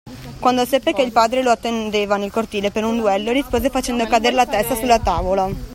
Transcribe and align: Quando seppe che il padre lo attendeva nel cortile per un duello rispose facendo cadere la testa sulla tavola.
Quando 0.39 0.65
seppe 0.65 0.93
che 0.93 1.03
il 1.03 1.11
padre 1.11 1.43
lo 1.43 1.51
attendeva 1.51 2.17
nel 2.17 2.31
cortile 2.31 2.71
per 2.71 2.83
un 2.83 2.97
duello 2.97 3.31
rispose 3.31 3.69
facendo 3.69 4.07
cadere 4.07 4.33
la 4.33 4.47
testa 4.47 4.73
sulla 4.73 4.97
tavola. 4.97 5.47